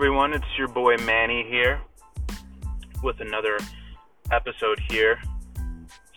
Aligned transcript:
everyone. 0.00 0.32
It's 0.32 0.46
your 0.56 0.68
boy 0.68 0.96
Manny 1.04 1.44
here 1.46 1.78
with 3.02 3.20
another 3.20 3.58
episode 4.32 4.80
here. 4.88 5.20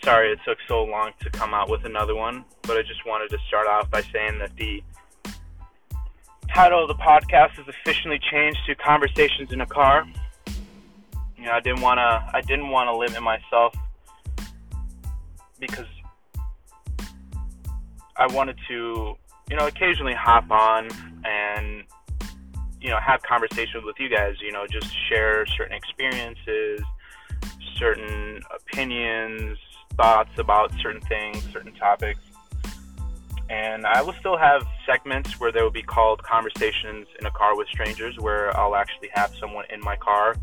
Sorry 0.01 0.31
it 0.31 0.39
took 0.47 0.57
so 0.69 0.85
long 0.85 1.11
to 1.19 1.29
come 1.29 1.53
out 1.53 1.69
with 1.69 1.83
another 1.83 2.15
one, 2.15 2.45
but 2.61 2.77
I 2.77 2.81
just 2.83 3.05
wanted 3.05 3.29
to 3.31 3.37
start 3.45 3.67
off 3.67 3.91
by 3.91 4.01
saying 4.03 4.39
that 4.39 4.55
the 4.55 4.81
title 6.55 6.81
of 6.81 6.87
the 6.87 7.03
podcast 7.03 7.59
is 7.59 7.67
officially 7.67 8.21
changed 8.31 8.59
to 8.67 8.75
Conversations 8.75 9.51
in 9.51 9.59
a 9.59 9.65
Car. 9.65 10.07
You 11.37 11.43
know, 11.43 11.51
I 11.51 11.59
didn't 11.59 11.81
want 11.81 11.97
to 11.97 12.25
I 12.33 12.39
didn't 12.39 12.69
want 12.69 12.87
to 12.87 12.95
limit 12.95 13.21
myself 13.21 13.75
because 15.59 15.87
I 18.15 18.27
wanted 18.27 18.55
to, 18.69 19.15
you 19.49 19.57
know, 19.57 19.67
occasionally 19.67 20.15
hop 20.15 20.49
on 20.49 20.87
and 21.25 21.83
you 22.83 22.89
know 22.89 22.99
have 22.99 23.23
conversations 23.23 23.83
with 23.83 23.95
you 23.99 24.09
guys 24.09 24.35
you 24.41 24.51
know 24.51 24.67
just 24.67 24.93
share 25.09 25.45
certain 25.47 25.75
experiences 25.75 26.81
certain 27.77 28.39
opinions 28.53 29.57
thoughts 29.95 30.31
about 30.37 30.71
certain 30.81 31.01
things 31.01 31.41
certain 31.51 31.73
topics. 31.73 32.19
And 33.49 33.85
i 33.85 34.01
will 34.01 34.13
still 34.19 34.37
have 34.37 34.65
segments 34.85 35.39
where 35.39 35.51
they 35.51 35.61
will 35.61 35.71
be 35.71 35.83
called 35.83 36.21
conversations 36.23 37.07
in 37.19 37.25
a 37.25 37.31
car 37.31 37.57
with 37.57 37.67
strangers 37.69 38.15
where 38.19 38.55
i'll 38.57 38.75
actually 38.75 39.09
have 39.13 39.33
someone 39.39 39.65
in 39.73 39.79
my 39.79 39.95
car 39.95 40.35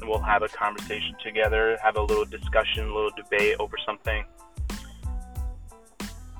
and 0.00 0.08
we'll 0.08 0.18
have 0.18 0.42
a 0.42 0.48
conversation 0.48 1.14
together 1.22 1.78
have 1.82 1.96
a 1.96 2.02
little 2.02 2.24
discussion 2.24 2.88
a 2.88 2.94
little 2.94 3.12
debate 3.16 3.56
over 3.58 3.76
something. 3.86 4.24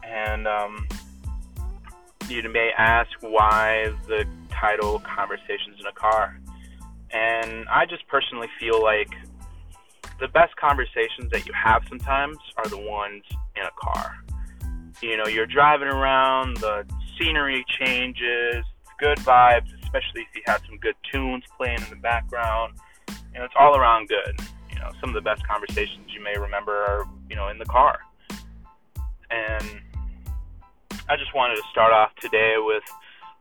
And 0.06 0.46
um, 0.46 0.86
you 2.29 2.48
may 2.48 2.70
ask 2.76 3.10
why 3.20 3.92
the 4.06 4.26
title 4.60 5.01
Conversations 5.01 5.77
in 5.80 5.87
a 5.87 5.93
Car. 5.93 6.38
And 7.10 7.69
I 7.69 7.87
just 7.87 8.07
personally 8.09 8.49
feel 8.59 8.83
like 8.83 9.10
the 10.21 10.29
best 10.29 10.57
conversations 10.57 11.30
that 11.33 11.47
you 11.47 11.52
have 11.52 11.83
sometimes 11.88 12.37
are 12.57 12.69
the 12.69 12.79
ones 12.79 13.23
in 13.57 13.63
a 13.63 13.71
car. 13.80 14.16
You 15.02 15.16
know, 15.16 15.27
you're 15.27 15.47
driving 15.47 15.88
around, 15.88 16.57
the 16.59 16.87
scenery 17.19 17.65
changes, 17.69 18.65
good 18.99 19.19
vibes, 19.19 19.73
especially 19.82 20.23
if 20.23 20.35
you 20.35 20.43
have 20.47 20.63
some 20.66 20.79
good 20.79 20.95
tunes 21.13 21.45
playing 21.57 21.82
in 21.82 21.91
the 21.91 21.97
background. 21.97 22.75
You 23.09 23.41
know, 23.41 23.45
it's 23.45 23.55
all 23.59 23.77
around 23.77 24.09
good. 24.09 24.41
You 24.73 24.79
know, 24.79 24.91
some 25.01 25.10
of 25.10 25.15
the 25.15 25.21
best 25.21 25.47
conversations 25.47 26.07
you 26.09 26.23
may 26.23 26.38
remember 26.38 26.73
are, 26.73 27.09
you 27.29 27.37
know, 27.37 27.49
in 27.49 27.59
the 27.59 27.65
car. 27.66 27.99
And 29.30 29.80
I 31.09 31.16
just 31.16 31.35
wanted 31.35 31.57
to 31.57 31.63
start 31.71 31.93
off 31.93 32.15
today 32.21 32.55
with 32.59 32.85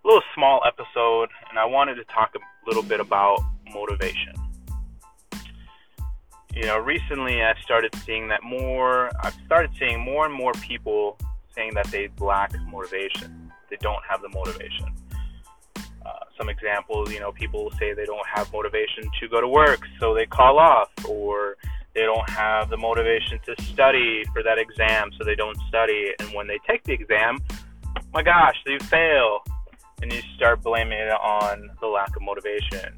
little 0.03 0.21
small 0.35 0.61
episode, 0.67 1.29
and 1.49 1.57
I 1.57 1.65
wanted 1.65 1.95
to 1.95 2.03
talk 2.05 2.33
a 2.35 2.67
little 2.67 2.83
bit 2.83 2.99
about 2.99 3.39
motivation. 3.73 4.33
You 6.53 6.65
know, 6.65 6.77
recently 6.77 7.41
I 7.41 7.53
started 7.63 7.95
seeing 8.05 8.27
that 8.27 8.43
more, 8.43 9.09
I've 9.23 9.33
started 9.45 9.71
seeing 9.79 9.99
more 9.99 10.25
and 10.25 10.33
more 10.33 10.51
people 10.53 11.17
saying 11.55 11.73
that 11.75 11.87
they 11.87 12.09
lack 12.19 12.53
motivation. 12.67 13.51
They 13.69 13.77
don't 13.77 14.03
have 14.07 14.21
the 14.21 14.29
motivation. 14.29 14.87
Uh, 15.75 16.11
some 16.37 16.49
examples, 16.49 17.11
you 17.11 17.19
know, 17.19 17.31
people 17.31 17.71
say 17.79 17.93
they 17.93 18.05
don't 18.05 18.27
have 18.27 18.51
motivation 18.51 19.09
to 19.19 19.27
go 19.29 19.39
to 19.39 19.47
work, 19.47 19.79
so 19.99 20.13
they 20.13 20.25
call 20.25 20.59
off, 20.59 20.89
or 21.07 21.55
they 21.95 22.01
don't 22.01 22.29
have 22.29 22.69
the 22.69 22.77
motivation 22.77 23.39
to 23.45 23.63
study 23.63 24.23
for 24.33 24.43
that 24.43 24.59
exam, 24.59 25.11
so 25.17 25.23
they 25.23 25.35
don't 25.35 25.57
study. 25.69 26.11
And 26.19 26.33
when 26.33 26.45
they 26.45 26.59
take 26.67 26.83
the 26.83 26.93
exam, 26.93 27.39
my 28.13 28.21
gosh, 28.21 28.55
they 28.65 28.77
fail 28.85 29.43
and 30.03 30.11
you 30.11 30.21
start 30.35 30.61
blaming 30.61 30.99
it 30.99 31.11
on 31.11 31.71
the 31.79 31.87
lack 31.87 32.13
of 32.15 32.21
motivation. 32.21 32.93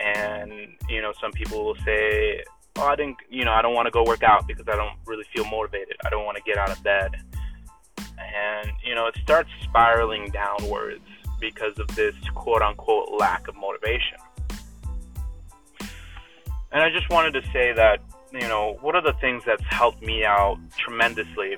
And 0.00 0.50
you 0.88 1.02
know, 1.02 1.12
some 1.20 1.30
people 1.30 1.64
will 1.64 1.76
say, 1.84 2.42
"Oh, 2.76 2.86
I 2.86 2.96
didn't, 2.96 3.18
you 3.30 3.44
know, 3.44 3.52
I 3.52 3.60
don't 3.62 3.74
want 3.74 3.86
to 3.86 3.90
go 3.90 4.02
work 4.02 4.22
out 4.22 4.48
because 4.48 4.66
I 4.66 4.76
don't 4.76 4.96
really 5.04 5.24
feel 5.34 5.44
motivated. 5.44 5.96
I 6.04 6.10
don't 6.10 6.24
want 6.24 6.38
to 6.38 6.42
get 6.42 6.56
out 6.56 6.70
of 6.70 6.82
bed." 6.82 7.12
And 7.98 8.72
you 8.82 8.94
know, 8.94 9.06
it 9.06 9.16
starts 9.22 9.50
spiraling 9.62 10.30
downwards 10.30 11.04
because 11.38 11.78
of 11.78 11.86
this 11.94 12.14
quote 12.34 12.62
unquote 12.62 13.10
lack 13.18 13.46
of 13.46 13.54
motivation. 13.54 14.18
And 16.72 16.82
I 16.82 16.90
just 16.90 17.08
wanted 17.10 17.32
to 17.32 17.42
say 17.52 17.72
that, 17.74 18.00
you 18.32 18.48
know, 18.48 18.78
one 18.80 18.96
of 18.96 19.04
the 19.04 19.12
things 19.14 19.42
that's 19.46 19.62
helped 19.70 20.02
me 20.02 20.24
out 20.24 20.58
tremendously 20.76 21.56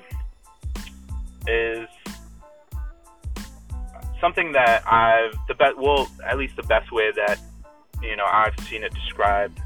is 1.47 1.87
something 4.21 4.51
that 4.53 4.83
I've 4.87 5.33
the 5.47 5.53
best 5.53 5.77
well 5.77 6.09
at 6.25 6.37
least 6.37 6.55
the 6.55 6.63
best 6.63 6.91
way 6.91 7.11
that 7.15 7.39
you 8.01 8.15
know 8.15 8.25
I've 8.25 8.57
seen 8.67 8.83
it 8.83 8.93
described 8.93 9.59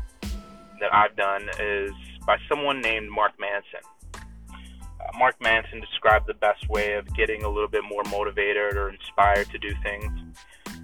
that 0.79 0.93
I've 0.93 1.15
done 1.15 1.49
is 1.59 1.91
by 2.25 2.37
someone 2.49 2.81
named 2.81 3.09
Mark 3.09 3.33
Manson. 3.39 3.81
Uh, 4.13 5.17
Mark 5.17 5.35
Manson 5.41 5.79
described 5.79 6.27
the 6.27 6.33
best 6.33 6.67
way 6.69 6.93
of 6.93 7.13
getting 7.15 7.43
a 7.43 7.49
little 7.49 7.67
bit 7.69 7.83
more 7.83 8.03
motivated 8.09 8.75
or 8.75 8.89
inspired 8.89 9.49
to 9.49 9.57
do 9.57 9.73
things. 9.83 10.37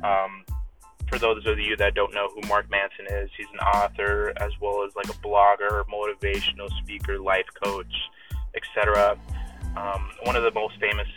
Um, 0.04 0.44
for 1.08 1.18
those 1.18 1.46
of 1.48 1.60
you 1.60 1.76
that 1.78 1.96
don't 1.96 2.14
know 2.14 2.30
who 2.30 2.48
Mark 2.48 2.70
Manson 2.70 3.08
is, 3.10 3.30
he's 3.36 3.48
an 3.54 3.60
author 3.60 4.32
as 4.38 4.52
well 4.62 4.86
as 4.86 4.96
like 4.96 5.10
a 5.10 5.18
blogger, 5.20 5.84
motivational 5.86 6.70
speaker, 6.82 7.20
life 7.20 7.48
coach, 7.64 7.94
etc. 8.56 9.18
Um, 9.76 10.12
one 10.24 10.36
of 10.36 10.44
the 10.44 10.52
most 10.52 10.80
famous 10.80 11.08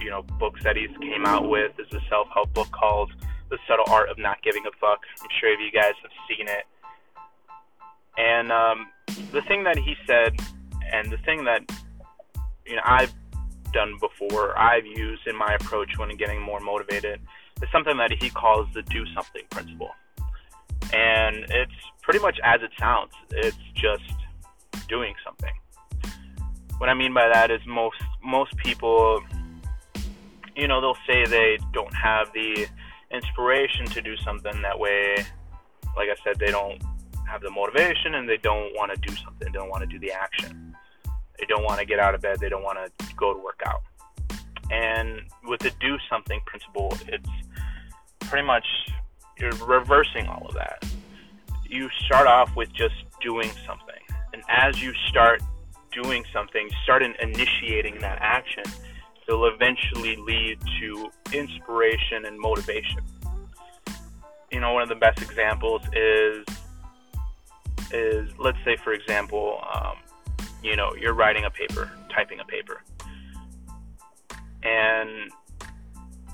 you 0.00 0.10
know 0.10 0.22
books 0.38 0.62
that 0.64 0.76
he's 0.76 0.90
came 1.00 1.26
out 1.26 1.48
with 1.48 1.72
is 1.78 1.92
a 1.92 2.00
self 2.08 2.28
help 2.32 2.52
book 2.54 2.70
called 2.70 3.12
The 3.50 3.58
Subtle 3.68 3.84
Art 3.88 4.08
of 4.10 4.18
Not 4.18 4.42
Giving 4.42 4.64
a 4.66 4.70
Fuck. 4.80 5.00
I'm 5.20 5.28
sure 5.40 5.50
you 5.50 5.70
guys 5.72 5.92
have 6.02 6.10
seen 6.28 6.48
it. 6.48 6.64
And 8.16 8.50
um, 8.50 8.88
the 9.32 9.42
thing 9.42 9.64
that 9.64 9.78
he 9.78 9.94
said, 10.06 10.36
and 10.92 11.10
the 11.10 11.18
thing 11.18 11.44
that 11.44 11.62
you 12.66 12.76
know 12.76 12.82
I've 12.84 13.14
done 13.72 13.96
before, 14.00 14.58
I've 14.58 14.86
used 14.86 15.26
in 15.26 15.36
my 15.36 15.56
approach 15.60 15.98
when 15.98 16.14
getting 16.16 16.40
more 16.40 16.60
motivated, 16.60 17.20
is 17.62 17.68
something 17.72 17.96
that 17.98 18.12
he 18.20 18.30
calls 18.30 18.66
the 18.74 18.82
do 18.82 19.04
something 19.14 19.42
principle. 19.50 19.90
And 20.94 21.44
it's 21.50 21.72
pretty 22.02 22.20
much 22.20 22.38
as 22.42 22.62
it 22.62 22.70
sounds. 22.78 23.12
It's 23.30 23.56
just 23.74 24.02
doing 24.88 25.14
something. 25.24 25.52
What 26.78 26.88
I 26.88 26.94
mean 26.94 27.12
by 27.12 27.28
that 27.28 27.50
is 27.50 27.60
most 27.66 27.96
most 28.22 28.56
people 28.56 29.20
you 30.58 30.66
know, 30.66 30.80
they'll 30.80 30.98
say 31.06 31.24
they 31.24 31.56
don't 31.72 31.94
have 31.94 32.32
the 32.32 32.66
inspiration 33.12 33.86
to 33.86 34.02
do 34.02 34.16
something 34.18 34.60
that 34.62 34.78
way. 34.78 35.14
Like 35.96 36.08
I 36.08 36.16
said, 36.24 36.38
they 36.40 36.50
don't 36.50 36.82
have 37.28 37.42
the 37.42 37.50
motivation 37.50 38.14
and 38.14 38.28
they 38.28 38.38
don't 38.38 38.74
want 38.74 38.92
to 38.92 39.00
do 39.00 39.14
something. 39.16 39.46
They 39.52 39.56
don't 39.56 39.70
want 39.70 39.82
to 39.82 39.86
do 39.86 40.00
the 40.00 40.10
action. 40.10 40.76
They 41.38 41.46
don't 41.46 41.62
want 41.62 41.78
to 41.78 41.86
get 41.86 42.00
out 42.00 42.14
of 42.16 42.22
bed. 42.22 42.40
They 42.40 42.48
don't 42.48 42.64
want 42.64 42.78
to 42.98 43.14
go 43.14 43.32
to 43.32 43.38
work 43.38 43.60
out. 43.64 43.82
And 44.70 45.20
with 45.44 45.60
the 45.60 45.70
do 45.80 45.96
something 46.10 46.40
principle, 46.44 46.92
it's 47.06 47.30
pretty 48.20 48.46
much 48.46 48.66
you're 49.38 49.52
reversing 49.64 50.26
all 50.26 50.44
of 50.46 50.54
that. 50.54 50.84
You 51.64 51.88
start 52.04 52.26
off 52.26 52.54
with 52.56 52.72
just 52.72 52.96
doing 53.22 53.50
something. 53.64 53.94
And 54.32 54.42
as 54.48 54.82
you 54.82 54.92
start 55.06 55.40
doing 55.92 56.24
something, 56.32 56.68
start 56.82 57.02
initiating 57.02 58.00
that 58.00 58.18
action 58.20 58.64
it'll 59.28 59.46
eventually 59.46 60.16
lead 60.16 60.58
to 60.80 61.10
inspiration 61.32 62.24
and 62.24 62.38
motivation. 62.38 63.00
You 64.50 64.60
know, 64.60 64.72
one 64.72 64.82
of 64.82 64.88
the 64.88 64.94
best 64.94 65.20
examples 65.20 65.82
is 65.92 66.44
is 67.90 68.30
let's 68.38 68.58
say, 68.64 68.76
for 68.76 68.92
example, 68.92 69.60
um, 69.74 69.96
you 70.62 70.76
know, 70.76 70.94
you're 70.98 71.14
writing 71.14 71.44
a 71.44 71.50
paper, 71.50 71.90
typing 72.14 72.40
a 72.40 72.44
paper, 72.44 72.82
and 74.62 75.30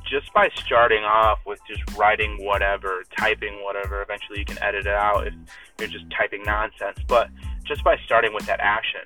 just 0.08 0.32
by 0.32 0.48
starting 0.64 1.02
off 1.02 1.38
with 1.46 1.58
just 1.66 1.96
writing 1.96 2.44
whatever, 2.44 3.04
typing 3.18 3.62
whatever, 3.64 4.02
eventually 4.02 4.38
you 4.38 4.44
can 4.44 4.62
edit 4.62 4.86
it 4.86 4.92
out 4.92 5.26
if 5.26 5.34
you're 5.78 5.88
just 5.88 6.04
typing 6.16 6.42
nonsense. 6.42 6.98
But 7.08 7.30
just 7.64 7.82
by 7.82 7.96
starting 8.04 8.34
with 8.34 8.46
that 8.46 8.60
action, 8.60 9.00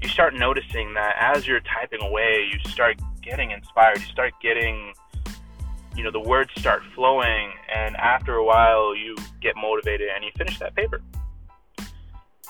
you 0.00 0.08
start 0.08 0.34
noticing 0.34 0.94
that 0.94 1.16
as 1.18 1.46
you're 1.46 1.60
typing 1.60 2.02
away, 2.02 2.48
you 2.52 2.70
start 2.70 3.00
getting 3.22 3.50
inspired. 3.50 3.98
You 3.98 4.06
start 4.06 4.32
getting, 4.40 4.92
you 5.96 6.04
know, 6.04 6.10
the 6.10 6.20
words 6.20 6.50
start 6.56 6.82
flowing, 6.94 7.52
and 7.74 7.96
after 7.96 8.34
a 8.34 8.44
while, 8.44 8.94
you 8.94 9.16
get 9.40 9.56
motivated 9.56 10.08
and 10.14 10.24
you 10.24 10.30
finish 10.36 10.58
that 10.60 10.74
paper. 10.76 11.00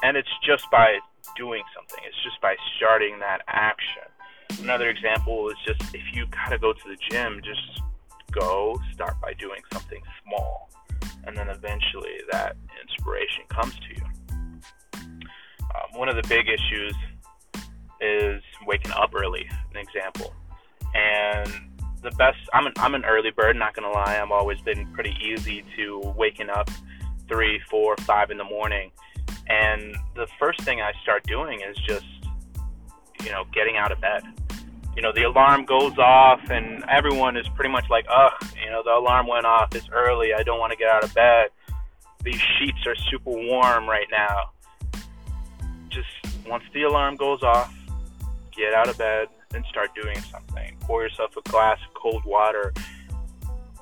And 0.03 0.17
it's 0.17 0.29
just 0.45 0.71
by 0.71 0.99
doing 1.37 1.63
something. 1.75 2.05
It's 2.07 2.23
just 2.23 2.41
by 2.41 2.55
starting 2.77 3.19
that 3.21 3.43
action. 3.49 4.03
Another 4.61 4.91
example 4.91 5.49
is 5.49 5.57
just 5.67 5.95
if 5.95 6.03
you 6.13 6.27
gotta 6.27 6.59
go 6.59 6.73
to 6.73 6.89
the 6.89 6.97
gym, 7.11 7.41
just 7.45 7.83
go 8.31 8.79
start 8.93 9.21
by 9.21 9.33
doing 9.35 9.61
something 9.73 10.03
small, 10.25 10.71
and 11.25 11.37
then 11.37 11.49
eventually 11.49 12.21
that 12.31 12.57
inspiration 12.83 13.45
comes 13.49 13.75
to 13.75 13.95
you. 13.95 14.07
Um, 14.95 15.99
one 15.99 16.09
of 16.09 16.17
the 16.17 16.27
big 16.29 16.49
issues 16.49 16.95
is 18.01 18.43
waking 18.67 18.93
up 18.93 19.15
early. 19.15 19.49
An 19.71 19.77
example, 19.77 20.35
and 20.95 21.51
the 22.03 22.11
best 22.13 22.39
I'm 22.53 22.67
an 22.67 22.73
I'm 22.77 22.95
an 22.95 23.05
early 23.05 23.31
bird, 23.31 23.57
not 23.57 23.75
gonna 23.75 23.91
lie. 23.91 24.19
I've 24.21 24.31
always 24.31 24.61
been 24.61 24.87
pretty 24.93 25.17
easy 25.23 25.65
to 25.77 26.01
waking 26.17 26.51
up 26.51 26.71
three, 27.29 27.61
four, 27.71 27.97
five 27.99 28.31
in 28.31 28.39
the 28.39 28.45
morning. 28.45 28.91
And 29.49 29.97
the 30.15 30.27
first 30.39 30.61
thing 30.63 30.81
I 30.81 30.93
start 31.03 31.27
doing 31.27 31.61
is 31.61 31.77
just, 31.87 32.07
you 33.23 33.31
know, 33.31 33.45
getting 33.53 33.77
out 33.77 33.93
of 33.93 34.01
bed. 34.01 34.23
You 34.95 35.03
know, 35.03 35.13
the 35.13 35.23
alarm 35.23 35.65
goes 35.65 35.97
off, 35.99 36.41
and 36.51 36.85
everyone 36.89 37.37
is 37.37 37.47
pretty 37.55 37.71
much 37.71 37.85
like, 37.89 38.05
ugh, 38.11 38.33
you 38.63 38.71
know, 38.71 38.83
the 38.83 38.91
alarm 38.91 39.27
went 39.27 39.47
off. 39.47 39.75
It's 39.75 39.89
early. 39.93 40.35
I 40.35 40.43
don't 40.43 40.59
want 40.59 40.73
to 40.73 40.79
get 40.79 40.89
out 40.89 41.05
of 41.05 41.15
bed. 41.15 41.51
These 42.25 42.41
sheets 42.59 42.79
are 42.87 42.97
super 43.11 43.31
warm 43.31 43.89
right 43.89 44.09
now. 44.11 44.51
Just 45.89 46.09
once 46.47 46.65
the 46.75 46.83
alarm 46.83 47.17
goes 47.17 47.43
off, 47.43 47.73
get 48.59 48.75
out 48.75 48.89
of 48.89 48.99
bed 48.99 49.29
and 49.55 49.65
start 49.71 49.91
doing 49.95 50.19
something. 50.23 50.77
Pour 50.81 51.03
yourself 51.03 51.37
a 51.37 51.49
glass 51.49 51.79
of 51.89 51.95
cold 51.95 52.25
water 52.25 52.75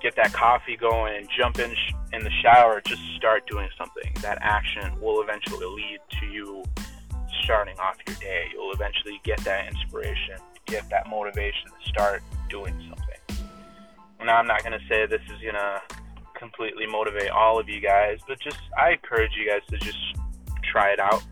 get 0.00 0.14
that 0.16 0.32
coffee 0.32 0.76
going, 0.76 1.26
jump 1.36 1.58
in 1.58 1.74
sh- 1.74 1.92
in 2.12 2.22
the 2.22 2.30
shower, 2.42 2.80
just 2.86 3.02
start 3.16 3.46
doing 3.48 3.68
something. 3.76 4.12
That 4.22 4.38
action 4.40 5.00
will 5.00 5.20
eventually 5.20 5.66
lead 5.66 5.98
to 6.20 6.26
you 6.26 6.62
starting 7.42 7.76
off 7.78 7.96
your 8.06 8.16
day. 8.16 8.44
You'll 8.52 8.72
eventually 8.72 9.20
get 9.24 9.38
that 9.40 9.66
inspiration, 9.66 10.36
get 10.66 10.88
that 10.90 11.08
motivation 11.08 11.70
to 11.70 11.88
start 11.88 12.22
doing 12.48 12.74
something. 12.88 13.46
Now, 14.24 14.36
I'm 14.38 14.46
not 14.46 14.64
going 14.64 14.78
to 14.78 14.84
say 14.88 15.06
this 15.06 15.22
is 15.22 15.40
going 15.42 15.54
to 15.54 15.80
completely 16.38 16.86
motivate 16.86 17.30
all 17.30 17.58
of 17.58 17.68
you 17.68 17.80
guys, 17.80 18.18
but 18.26 18.40
just 18.40 18.58
I 18.76 18.92
encourage 18.92 19.32
you 19.36 19.48
guys 19.48 19.62
to 19.70 19.78
just 19.78 19.98
try 20.64 20.90
it 20.90 21.00
out. 21.00 21.22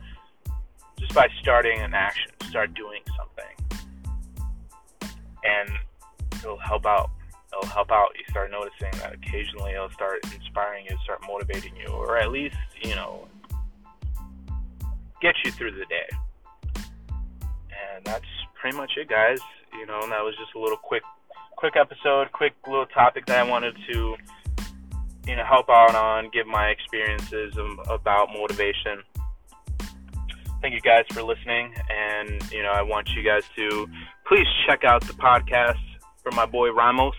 Just 0.98 1.12
by 1.14 1.28
starting 1.40 1.80
an 1.80 1.92
action, 1.92 2.30
start 2.54 2.72
doing 2.74 3.00
something. 3.18 3.82
And 5.42 5.68
it'll 6.38 6.56
help 6.56 6.86
out 6.86 7.10
it'll 7.52 7.68
help 7.68 7.90
out. 7.90 8.10
You 8.16 8.24
start 8.30 8.52
noticing 8.52 8.90
that 9.00 9.14
occasionally 9.14 9.72
it'll 9.72 9.90
start 9.90 10.20
inspiring 10.32 10.86
you, 10.88 10.96
start 11.02 11.20
motivating 11.26 11.74
you, 11.76 11.88
or 11.88 12.16
at 12.16 12.30
least, 12.30 12.56
you 12.82 12.94
know, 12.94 13.26
get 15.20 15.34
you 15.44 15.50
through 15.50 15.72
the 15.72 15.84
day. 15.86 16.08
And 16.76 18.04
that's 18.04 18.24
pretty 18.60 18.76
much 18.76 18.92
it, 18.96 19.08
guys. 19.08 19.38
You 19.72 19.86
know, 19.86 20.00
and 20.02 20.12
that 20.12 20.22
was 20.22 20.34
just 20.36 20.54
a 20.54 20.58
little 20.60 20.76
quick, 20.76 21.02
quick 21.56 21.74
episode, 21.76 22.30
quick 22.32 22.54
little 22.66 22.86
topic 22.86 23.26
that 23.26 23.38
I 23.38 23.48
wanted 23.48 23.76
to, 23.92 24.16
you 25.26 25.36
know, 25.36 25.44
help 25.44 25.68
out 25.68 25.94
on, 25.94 26.30
give 26.32 26.46
my 26.46 26.68
experiences 26.68 27.54
about 27.88 28.28
motivation. 28.32 29.02
Thank 30.64 30.72
you 30.72 30.80
guys 30.80 31.04
for 31.10 31.22
listening, 31.22 31.74
and 31.90 32.50
you 32.50 32.62
know, 32.62 32.70
I 32.70 32.80
want 32.80 33.10
you 33.10 33.22
guys 33.22 33.42
to 33.54 33.86
please 34.26 34.46
check 34.66 34.82
out 34.82 35.06
the 35.06 35.12
podcast 35.12 35.76
from 36.22 36.34
my 36.36 36.46
boy 36.46 36.70
Ramos 36.70 37.14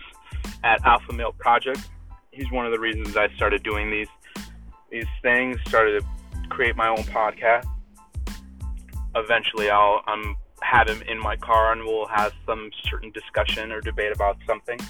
at 0.64 0.84
Alpha 0.84 1.12
Male 1.12 1.30
Project. 1.30 1.78
He's 2.32 2.50
one 2.50 2.66
of 2.66 2.72
the 2.72 2.80
reasons 2.80 3.16
I 3.16 3.28
started 3.36 3.62
doing 3.62 3.88
these 3.88 4.08
these 4.90 5.06
things. 5.22 5.58
Started 5.68 6.02
to 6.02 6.48
create 6.48 6.74
my 6.74 6.88
own 6.88 7.04
podcast. 7.04 7.68
Eventually, 9.14 9.70
I'll 9.70 10.02
I'm 10.08 10.34
have 10.62 10.88
him 10.88 11.00
in 11.02 11.20
my 11.20 11.36
car 11.36 11.70
and 11.70 11.84
we'll 11.84 12.08
have 12.08 12.32
some 12.46 12.68
certain 12.90 13.12
discussion 13.12 13.70
or 13.70 13.80
debate 13.80 14.10
about 14.10 14.38
something. 14.44 14.80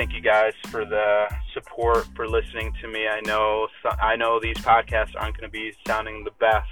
Thank 0.00 0.14
you 0.14 0.22
guys 0.22 0.54
for 0.70 0.86
the 0.86 1.28
support 1.52 2.06
for 2.16 2.26
listening 2.26 2.72
to 2.80 2.88
me. 2.88 3.06
I 3.06 3.20
know 3.20 3.68
I 4.00 4.16
know 4.16 4.40
these 4.40 4.56
podcasts 4.56 5.12
aren't 5.14 5.36
going 5.36 5.46
to 5.46 5.52
be 5.52 5.74
sounding 5.86 6.24
the 6.24 6.30
best 6.40 6.70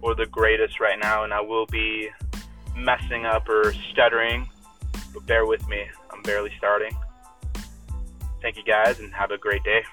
or 0.00 0.14
the 0.14 0.24
greatest 0.24 0.80
right 0.80 0.98
now, 0.98 1.24
and 1.24 1.34
I 1.34 1.42
will 1.42 1.66
be 1.66 2.08
messing 2.74 3.26
up 3.26 3.46
or 3.50 3.74
stuttering 3.92 4.48
but 5.12 5.26
bear 5.26 5.44
with 5.44 5.68
me. 5.68 5.84
I'm 6.10 6.22
barely 6.22 6.50
starting. 6.56 6.96
Thank 8.40 8.56
you 8.56 8.64
guys 8.64 9.00
and 9.00 9.12
have 9.12 9.32
a 9.32 9.36
great 9.36 9.62
day. 9.62 9.84